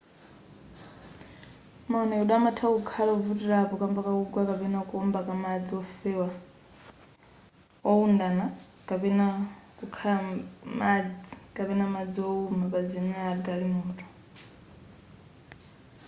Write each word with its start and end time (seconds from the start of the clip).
maonedwe 1.91 2.33
amatha 2.39 2.65
kukhala 2.75 3.09
ovutirapo 3.17 3.73
kamba 3.81 3.99
kakugwa 4.05 4.41
kapena 4.49 4.79
kuwomba 4.87 5.19
ka 5.27 5.33
madzi 5.43 5.73
ofewa 5.81 6.29
wowundana 7.85 8.45
kapena 8.89 9.25
kukhala 9.77 10.15
madzi 10.79 11.31
kapena 11.55 11.85
madzi 11.95 12.17
wowuma 12.25 12.63
pamazenera 12.73 13.23
a 13.33 13.37
galimoto 13.45 14.05